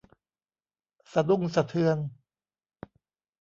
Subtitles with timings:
[1.13, 1.97] สะดุ้งสะเทือน